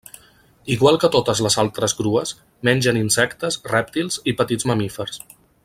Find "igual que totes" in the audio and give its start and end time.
0.75-1.41